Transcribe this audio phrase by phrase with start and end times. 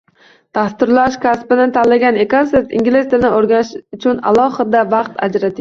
[0.57, 5.49] Dasturlash kasbini tanlagan ekansiz, ingliz tilini o’rganish uchun alohida vaqt ajrating